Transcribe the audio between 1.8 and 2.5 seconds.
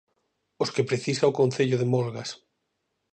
Molgas.